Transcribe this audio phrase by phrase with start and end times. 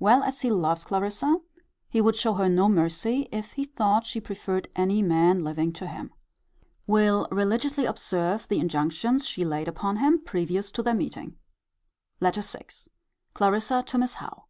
[0.00, 1.36] Well as he loves Clarissa,
[1.88, 5.86] he would show her no mercy, if he thought she preferred any man living to
[5.86, 6.12] him.
[6.88, 11.36] Will religiously observe the INJUNCTIONS she laid upon him previous to their meeting.
[12.18, 12.66] LETTER VI.
[13.32, 14.46] Clarissa to Miss Howe.